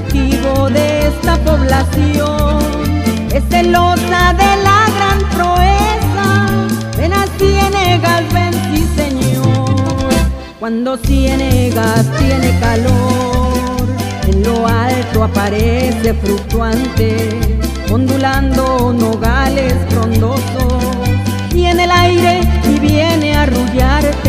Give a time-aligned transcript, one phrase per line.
[0.00, 2.58] nativo de esta población
[3.32, 6.28] es celosa de la gran proeza.
[6.98, 10.12] Ven a Cienegas, ven sí señor,
[10.60, 13.86] cuando Cienegas tiene calor,
[14.28, 17.30] en lo alto aparece fluctuante,
[17.90, 20.74] ondulando nogales frondosos
[21.54, 24.25] y en el aire y viene a arrullarte.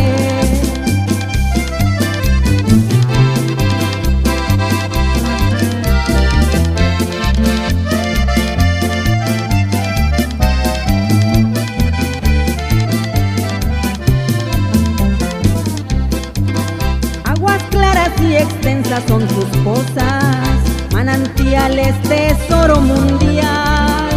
[19.06, 20.58] Son sus pozas,
[20.92, 24.10] manantiales tesoro mundial.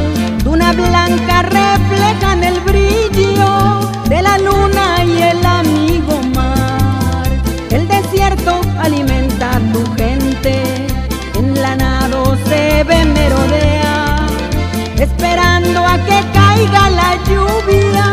[0.44, 7.28] Duna blanca reflejan el brillo de la luna y el amigo mar.
[7.70, 10.62] El desierto alimenta a tu gente,
[11.34, 14.26] en la nado se ve merodea,
[14.98, 18.09] esperando a que caiga la lluvia,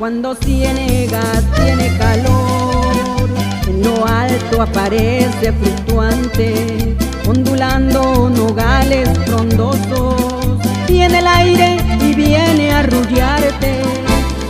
[0.00, 3.28] Cuando Cienegas tiene calor,
[3.68, 6.96] en lo alto aparece fluctuante,
[7.28, 13.82] ondulando nogales frondosos, en el aire y viene a arrullarte.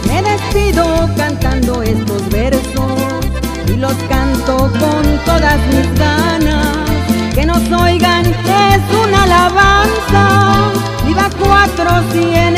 [0.06, 3.26] Me despido cantando estos versos
[3.66, 6.88] y los canto con todas mis ganas.
[7.34, 10.70] Que nos oigan es una alabanza,
[11.04, 12.49] viva cuatro Cienegas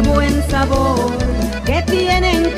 [0.00, 1.10] buen sabor
[1.64, 2.54] que tienen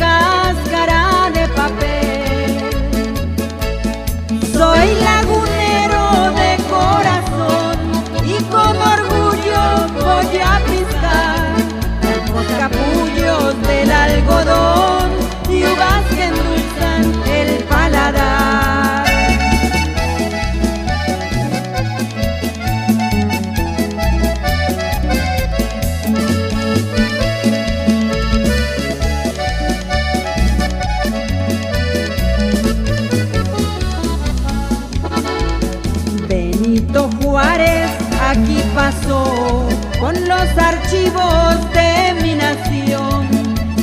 [40.58, 43.28] archivos de mi nación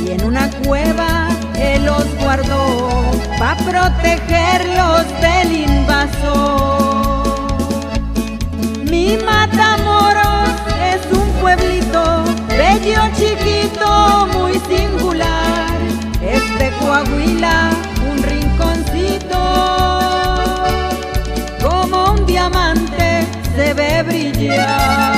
[0.06, 1.30] y en una cueva
[1.60, 2.90] él los guardó
[3.38, 7.12] para protegerlos del invasor.
[8.90, 10.50] Mi Matamoros
[10.94, 15.70] es un pueblito bello, chiquito, muy singular.
[16.22, 17.72] Es de Coahuila
[18.12, 19.42] un rinconcito,
[21.62, 25.11] como un diamante se ve brillar.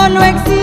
[0.00, 0.59] Solo existe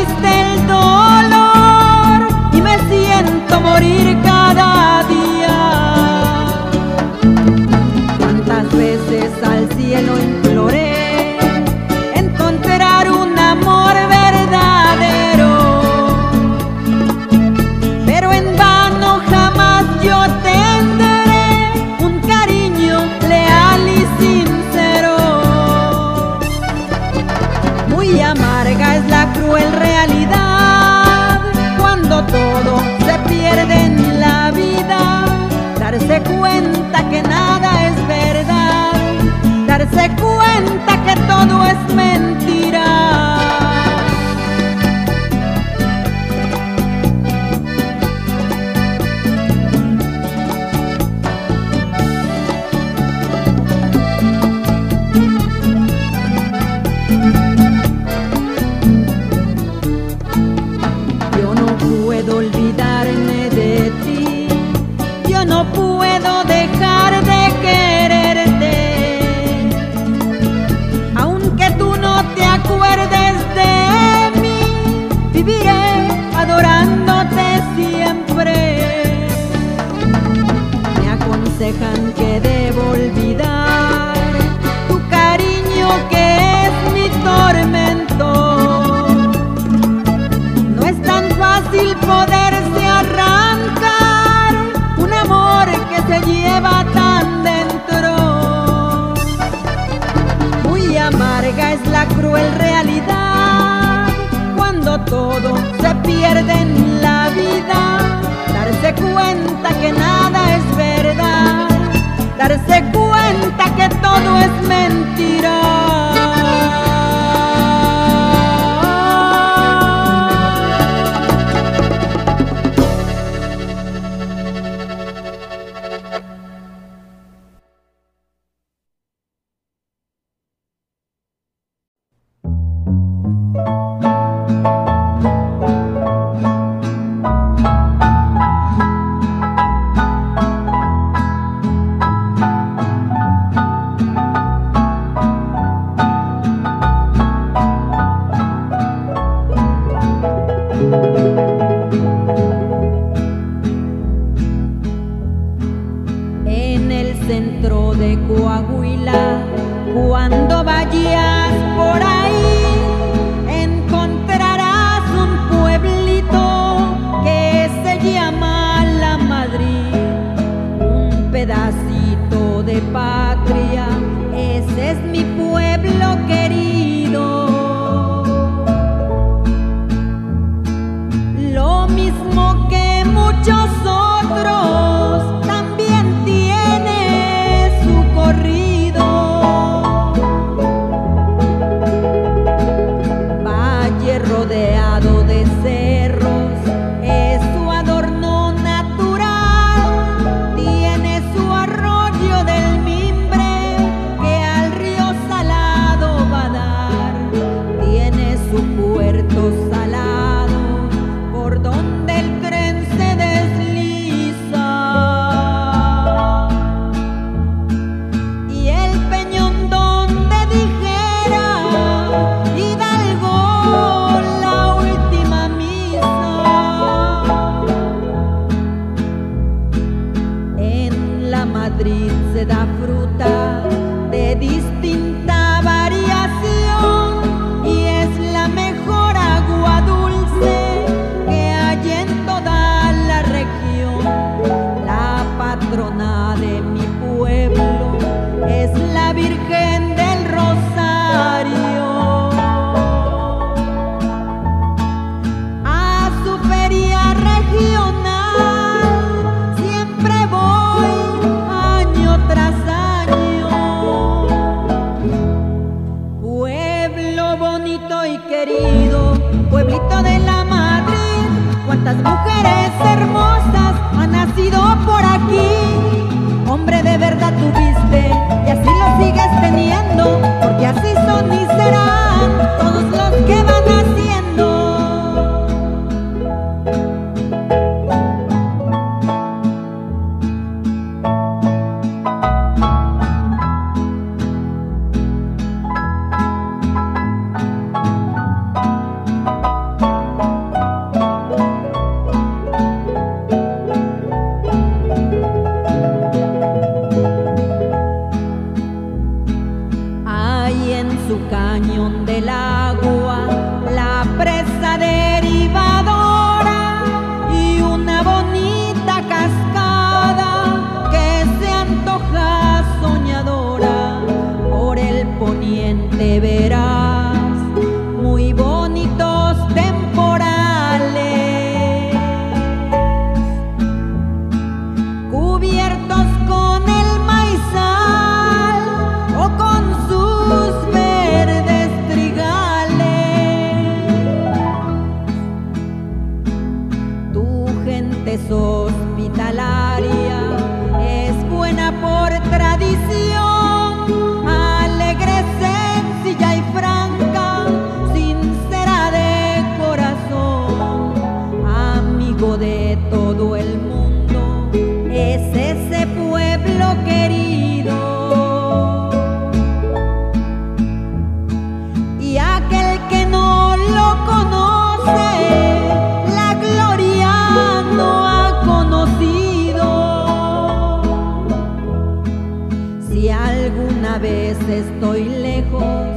[384.58, 385.97] estoy lejos.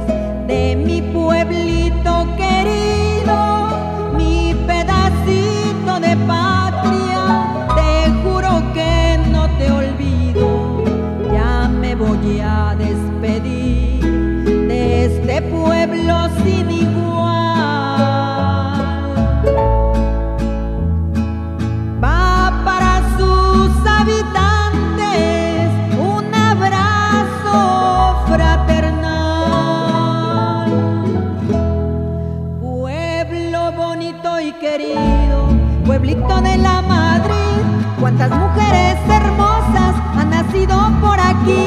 [38.53, 41.65] mujeres hermosas han nacido por aquí.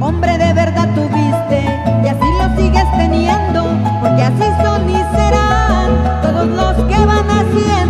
[0.00, 1.64] Hombre de verdad tuviste
[2.04, 3.64] y así lo sigues teniendo,
[4.00, 5.90] porque así son y serán
[6.22, 7.87] todos los que van haciendo.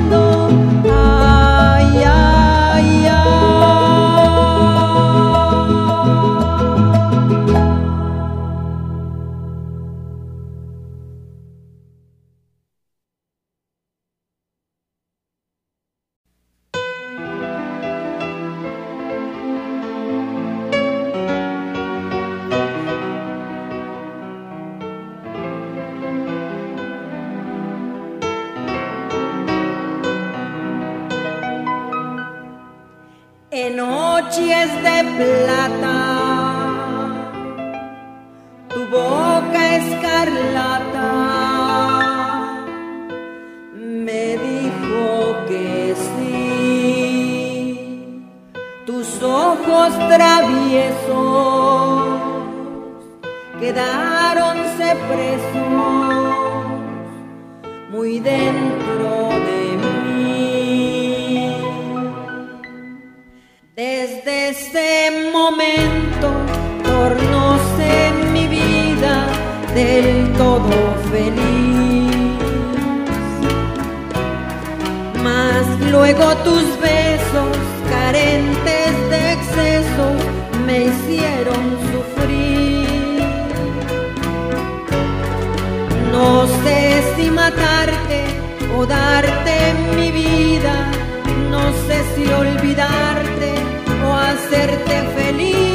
[69.79, 70.77] del todo
[71.13, 72.39] feliz.
[75.27, 77.57] Mas luego tus besos,
[77.95, 80.07] carentes de exceso,
[80.67, 82.89] me hicieron sufrir.
[86.17, 86.31] No
[86.63, 86.81] sé
[87.15, 88.21] si matarte
[88.77, 89.57] o darte
[89.97, 90.77] mi vida,
[91.55, 93.51] no sé si olvidarte
[94.07, 95.68] o hacerte feliz.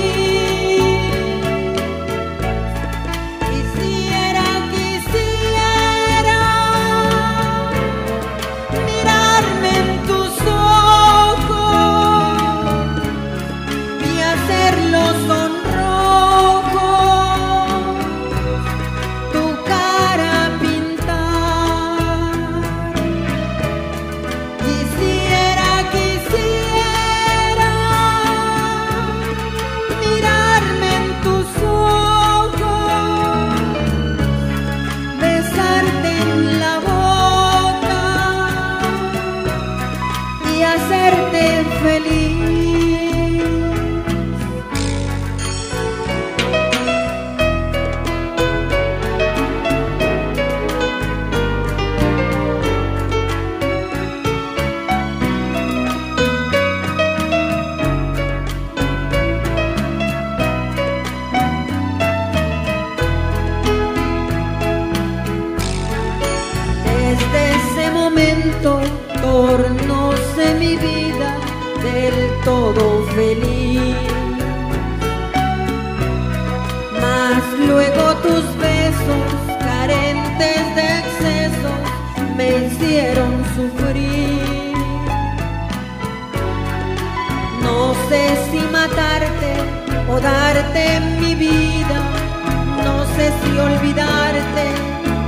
[91.35, 94.65] No sé si olvidarte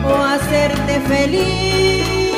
[0.07, 2.35] o hacerte feliz.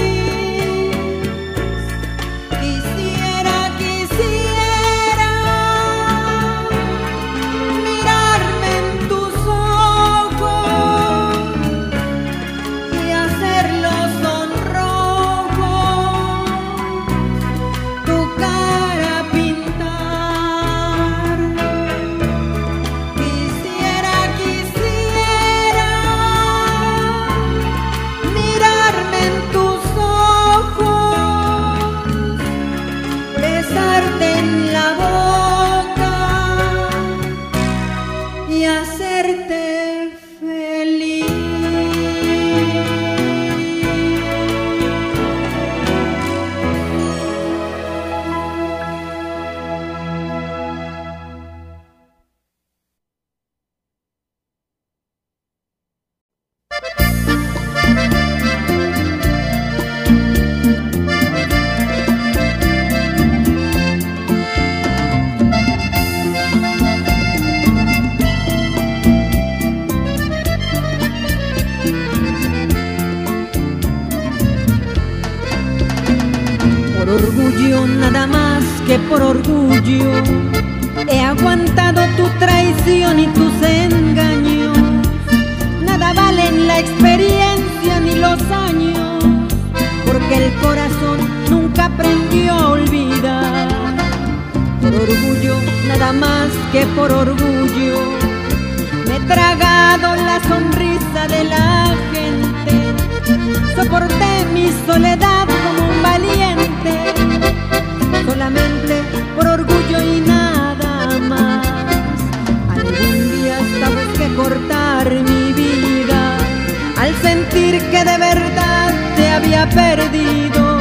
[117.73, 120.79] que de verdad te había perdido,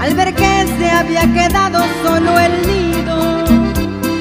[0.00, 3.44] al ver que se había quedado solo el nido,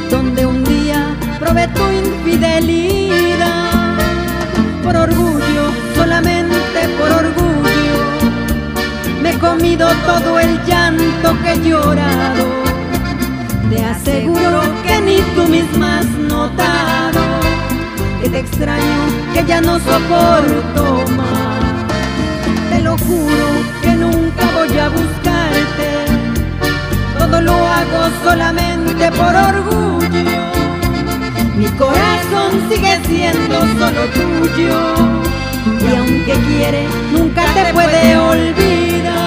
[0.09, 3.95] donde un día probé tu infidelidad,
[4.83, 8.03] por orgullo, solamente por orgullo,
[9.21, 12.47] me he comido todo el llanto que he llorado,
[13.69, 17.21] te aseguro que ni tú misma has notado
[18.21, 18.83] que te extraño,
[19.33, 21.36] que ya no soporto más.
[24.89, 25.89] buscarte.
[27.17, 29.97] Todo lo hago solamente por orgullo.
[31.55, 34.93] Mi corazón sigue siendo solo tuyo.
[35.81, 39.26] Y aunque quiere, nunca te puede olvidar.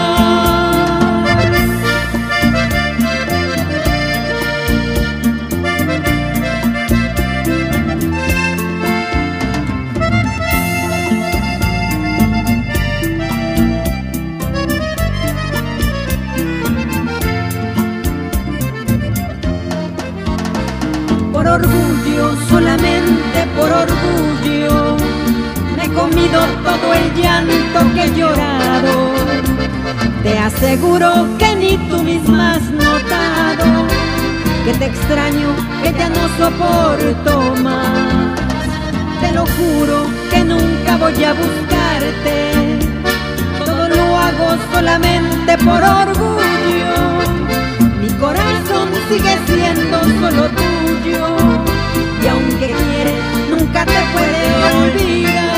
[21.51, 24.97] orgullo, solamente por orgullo,
[25.77, 28.93] me he comido todo el llanto que he llorado.
[30.23, 33.87] Te aseguro que ni tú misma has notado
[34.65, 35.49] que te extraño,
[35.83, 38.39] que ya no soporto más.
[39.21, 42.79] Te lo juro que nunca voy a buscarte.
[43.65, 46.95] Todo lo hago solamente por orgullo.
[48.01, 50.70] Mi corazón sigue siendo solo tú
[51.11, 53.15] y aunque quiere
[53.51, 54.49] nunca te puede
[54.83, 55.51] olvidar.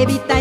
[0.00, 0.39] Levita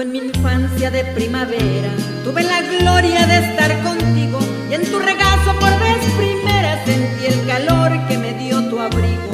[0.00, 1.90] En mi infancia de primavera
[2.22, 4.38] tuve la gloria de estar contigo
[4.70, 9.32] y en tu regazo por vez primera sentí el calor que me dio tu abrigo.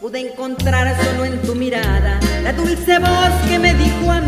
[0.00, 4.21] Pude encontrar solo en tu mirada la dulce voz que me dijo a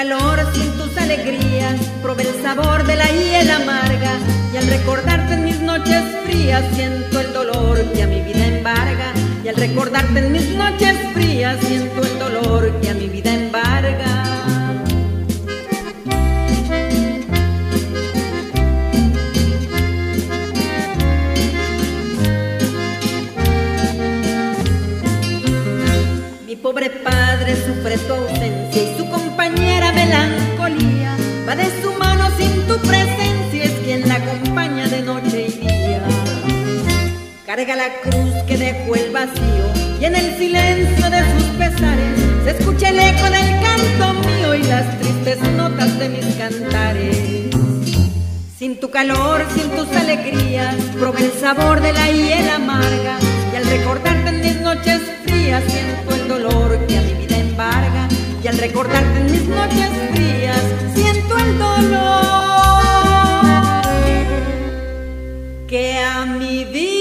[0.00, 4.12] calor, sin tus alegrías, probé el sabor de la hiel amarga
[4.50, 9.12] y al recordarte en mis noches frías siento el dolor que a mi vida embarga
[9.44, 14.10] y al recordarte en mis noches frías siento el dolor que a mi vida embarga.
[26.46, 28.29] Mi pobre padre sufre todo
[32.82, 36.02] presencia es quien la acompaña de noche y día.
[37.46, 39.64] Carga la cruz que dejó el vacío
[40.00, 44.62] y en el silencio de sus pesares se escucha el eco del canto mío y
[44.64, 47.16] las tristes notas de mis cantares.
[48.58, 53.18] Sin tu calor, sin tus alegrías, probé el sabor de la hiel amarga
[53.52, 56.89] y al recordarte en mis noches frías siento el dolor
[58.50, 60.62] al recordarte en mis noches frías
[60.94, 62.26] siento el dolor.
[65.68, 66.99] Que a mi vida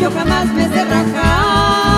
[0.00, 1.90] yo jamás me sé rajar.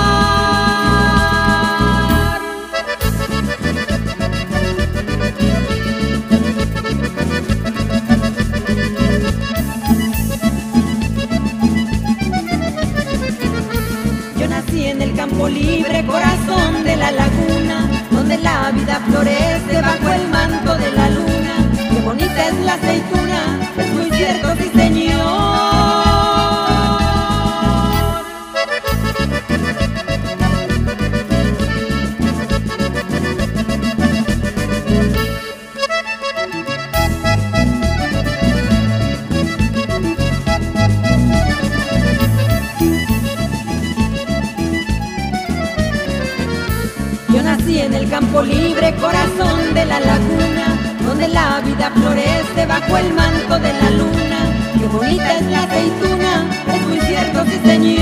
[14.39, 20.09] Yo nací en el campo libre, corazón de la laguna, donde la vida florece bajo
[20.13, 21.55] el manto de la luna.
[21.91, 24.57] Qué bonita es la aceituna, es muy cierto,
[51.95, 54.39] florece bajo el manto de la luna.
[54.79, 58.02] Qué bonita es la aceituna, es muy cierto, sí señor.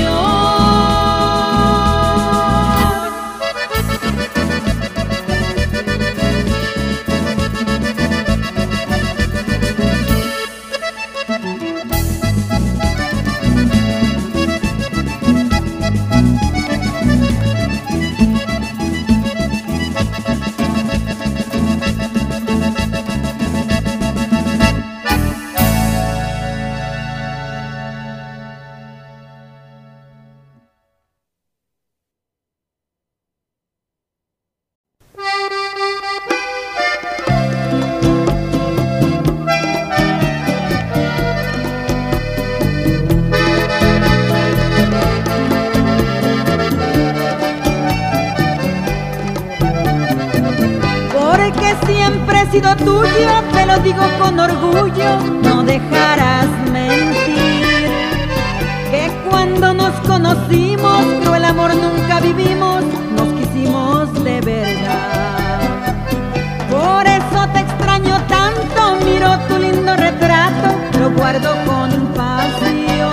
[71.31, 73.11] Guardo con pasión.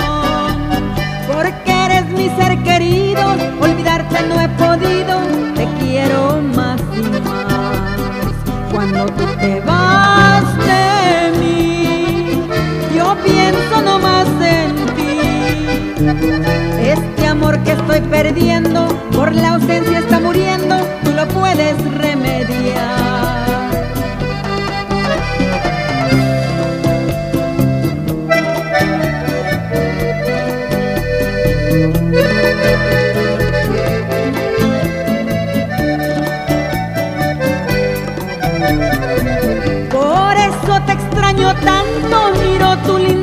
[1.28, 3.22] Porque eres mi ser querido,
[3.60, 5.20] olvidarte no he podido,
[5.54, 7.76] te quiero más y más.
[8.72, 12.42] Cuando tú te vas de mí,
[12.96, 15.20] yo pienso no más en ti.
[16.80, 20.17] Este amor que estoy perdiendo, por la ausencia está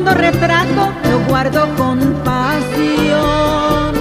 [0.05, 3.95] lindo retrato, lo guardo con pasión.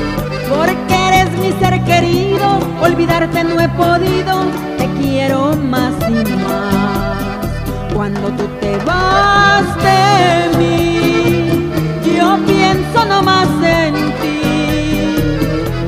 [0.48, 4.44] Porque eres mi ser querido, olvidarte no he podido,
[4.76, 7.94] te quiero más y más.
[7.94, 11.70] Cuando tú te vas de mí,
[12.16, 14.42] yo pienso no más en ti.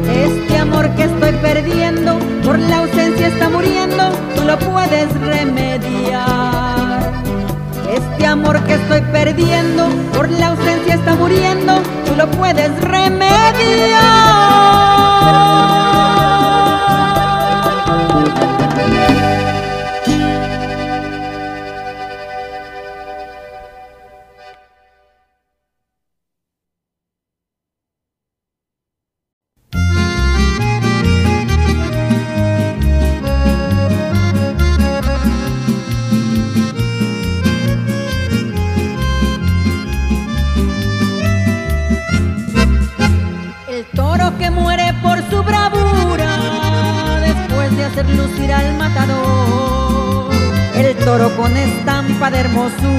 [0.08, 6.05] Este amor que estoy perdiendo, por la ausencia está muriendo, tú lo puedes remediar.
[8.66, 14.06] Que estoy perdiendo, por la ausencia está muriendo, tú lo puedes remediar.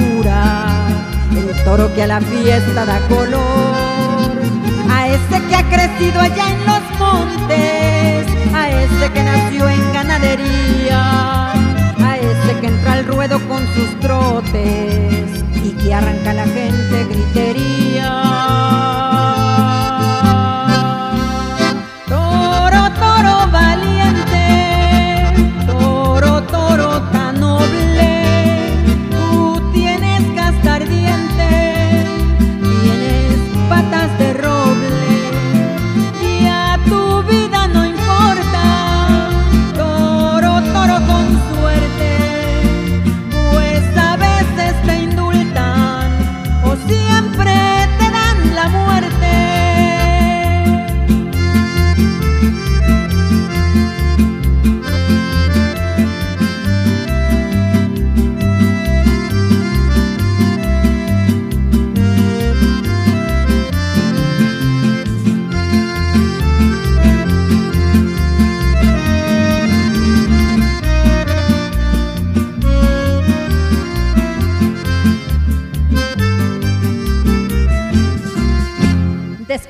[0.08, 3.42] El toro que a la fiesta da color.
[4.90, 8.28] A ese que ha crecido allá en los montes.
[8.54, 11.52] A ese que nació en ganadería.
[12.10, 19.17] A ese que entra al ruedo con sus trotes y y arranca la gente gritería.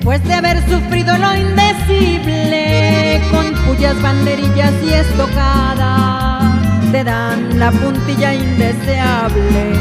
[0.08, 6.62] Después de haber sufrido lo indecible, con cuyas banderillas y estocadas
[6.94, 9.74] te dan la puntilla indeseable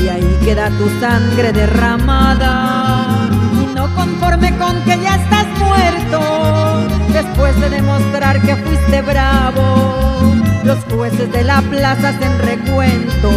[0.00, 3.28] y ahí queda tu sangre derramada.
[3.60, 10.78] Y no conforme con que ya estás muerto, después de demostrar que fuiste bravo, los
[10.84, 13.32] jueces de la plaza hacen recuento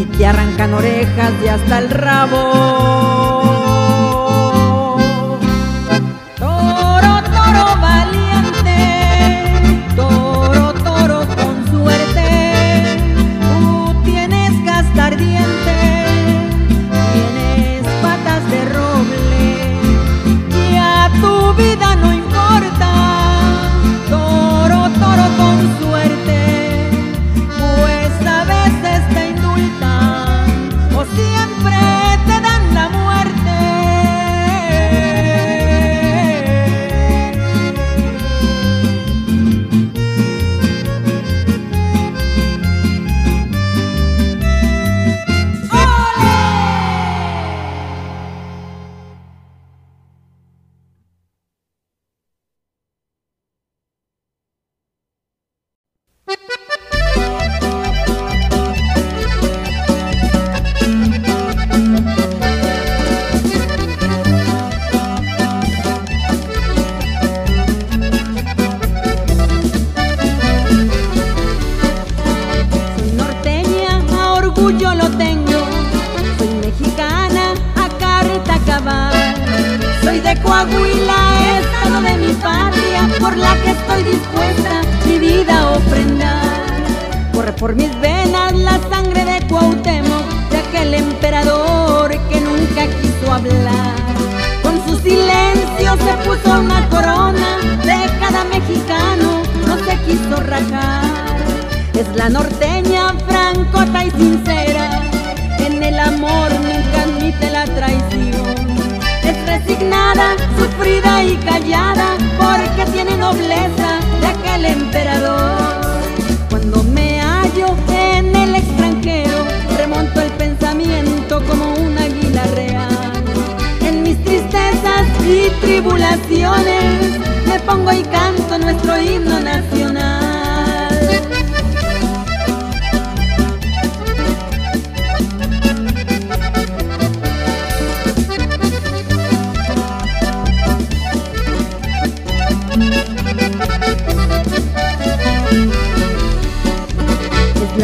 [0.00, 3.75] y te arrancan orejas y hasta el rabo.
[7.56, 8.25] Toro,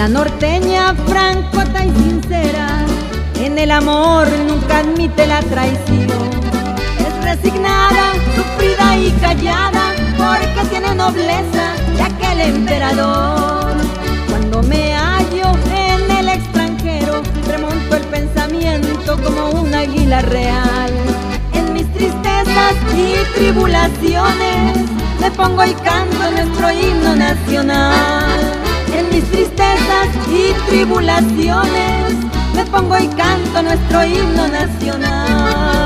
[0.02, 2.84] la norteña francota y sincera,
[3.36, 6.08] en el amor nunca admite la traición.
[6.98, 13.74] Es resignada, sufrida y callada, porque tiene nobleza de aquel emperador.
[14.28, 20.90] Cuando me hallo en el extranjero, remonto el pensamiento como un águila real.
[21.52, 24.78] En mis tristezas y tribulaciones,
[25.20, 28.61] me pongo y canto nuestro himno nacional.
[29.30, 32.14] Tristezas y tribulaciones,
[32.54, 35.81] me pongo y canto nuestro himno nacional.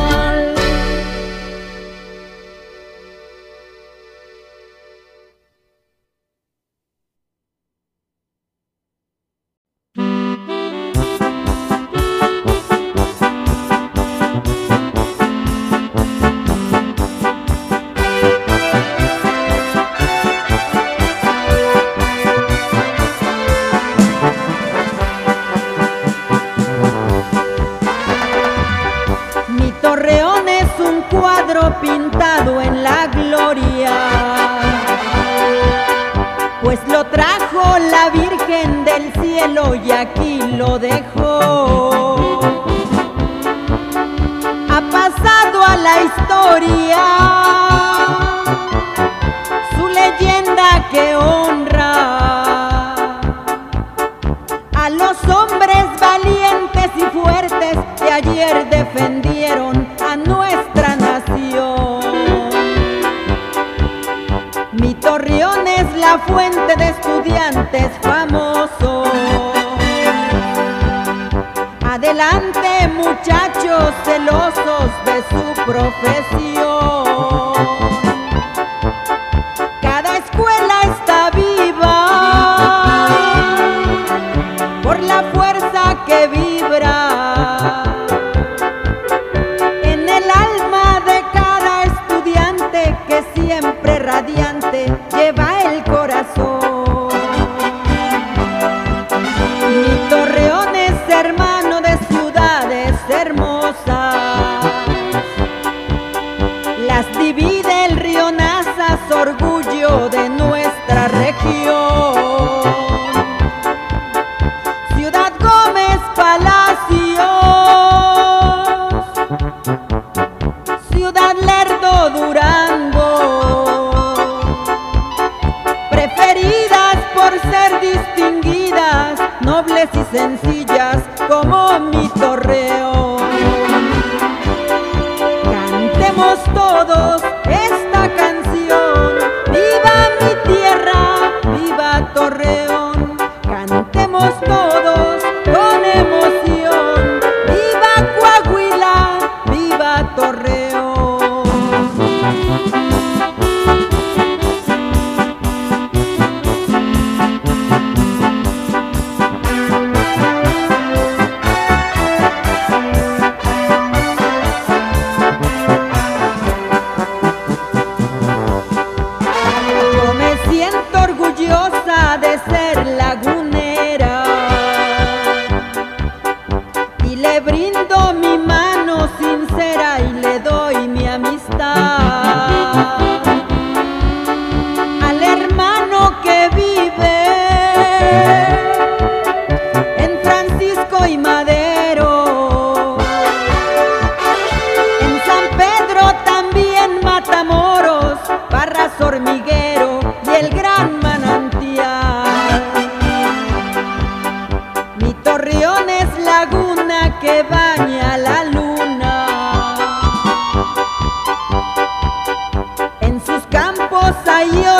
[214.06, 214.75] vou sair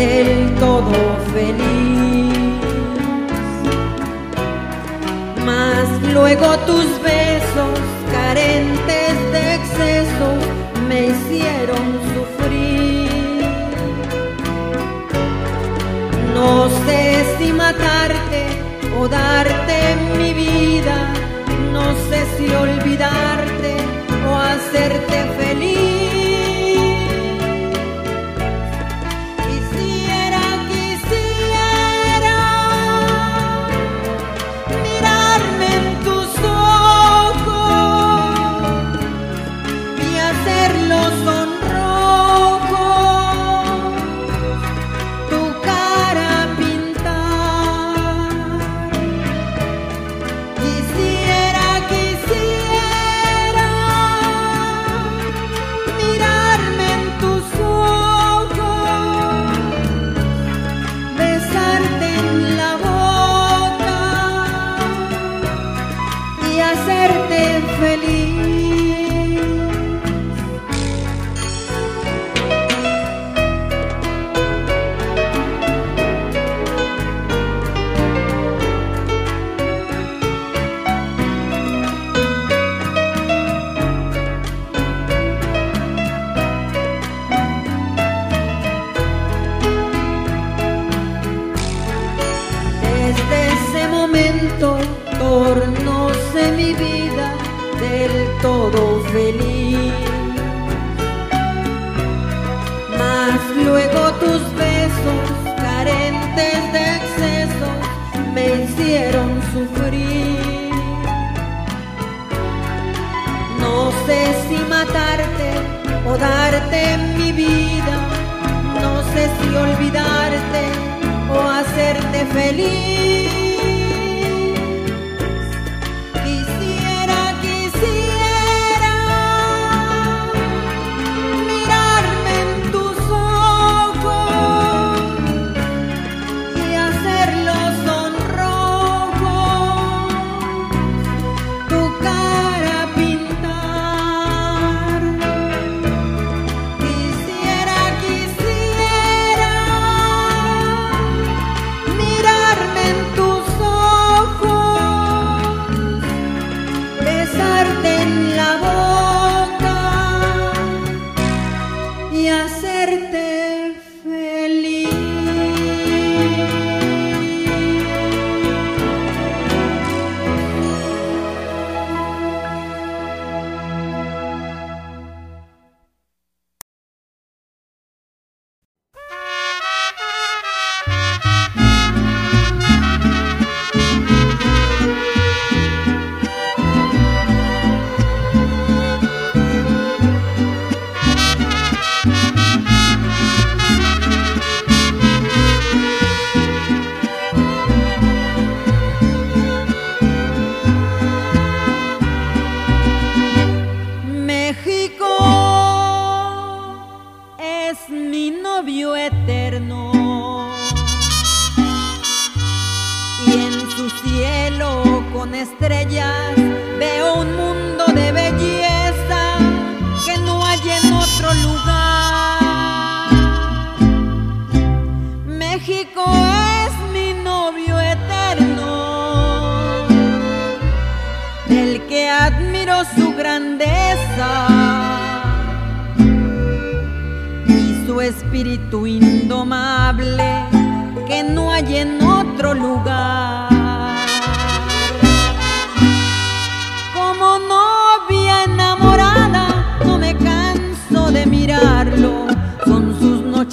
[0.00, 0.98] del todo
[1.34, 2.58] feliz.
[5.48, 7.78] Mas luego tus besos,
[8.16, 10.28] carentes de exceso,
[10.88, 13.40] me hicieron sufrir.
[16.38, 16.52] No
[16.84, 17.02] sé
[17.36, 18.42] si matarte
[18.98, 19.78] o darte
[20.18, 20.98] mi vida,
[21.76, 23.72] no sé si olvidarte
[24.28, 25.49] o hacerte feliz.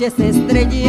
[0.07, 0.86] Estrelladas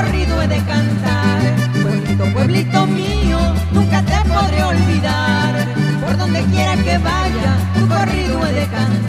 [0.00, 1.40] corrido he de cantar.
[1.82, 3.38] Pueblito, pueblito mío,
[3.72, 5.66] nunca te podré olvidar.
[6.00, 9.07] Por donde quiera que vaya, tu corrido he de cantar.